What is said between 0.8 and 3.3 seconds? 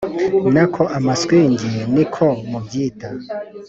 amaswingi ni ko mubyita.